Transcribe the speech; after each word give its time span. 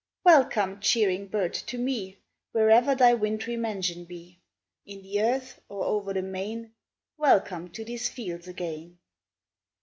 Welcome, 0.23 0.79
cheering 0.79 1.27
bird 1.27 1.53
to 1.53 1.77
me, 1.77 2.17
Where'er 2.53 2.95
thy 2.95 3.13
wintry 3.13 3.55
mansion 3.55 4.05
be, 4.05 4.39
In 4.83 5.03
the 5.03 5.21
earth, 5.21 5.61
or 5.69 5.83
o'er 5.85 6.11
the 6.13 6.23
main, 6.23 6.73
Welcome 7.17 7.69
to 7.73 7.85
these 7.85 8.09
fields 8.09 8.47
again! 8.47 8.97